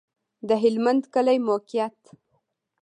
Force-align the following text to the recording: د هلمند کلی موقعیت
د 0.47 0.49
هلمند 0.63 1.03
کلی 1.13 1.37
موقعیت 1.49 1.99